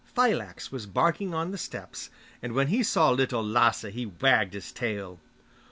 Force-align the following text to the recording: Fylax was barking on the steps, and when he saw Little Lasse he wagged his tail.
Fylax 0.15 0.71
was 0.71 0.87
barking 0.87 1.31
on 1.31 1.51
the 1.51 1.59
steps, 1.59 2.09
and 2.41 2.53
when 2.53 2.69
he 2.69 2.81
saw 2.81 3.11
Little 3.11 3.43
Lasse 3.43 3.83
he 3.93 4.07
wagged 4.07 4.55
his 4.55 4.71
tail. 4.71 5.19